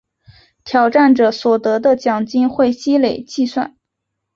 [0.63, 2.69] 挑战者所得的奖金会
[2.99, 3.77] 累积计算。